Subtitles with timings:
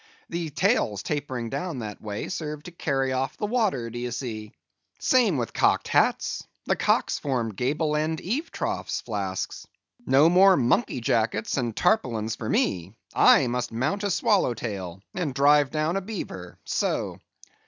[0.29, 4.51] The tails tapering down that way, serve to carry off the water, d'ye see.
[4.97, 9.53] Same with cocked hats; the cocks form gable end eave troughs, Flask.
[10.07, 15.35] No more monkey jackets and tarpaulins for me; I must mount a swallow tail, and
[15.35, 17.19] drive down a beaver; so.